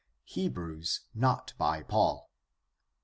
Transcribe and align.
Hebrews 0.23 1.01
not 1.13 1.53
by 1.59 1.83
Paul. 1.83 2.27